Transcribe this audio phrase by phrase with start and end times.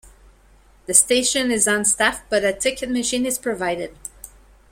[0.87, 3.95] The station is unstaffed, but a ticket machine is provided.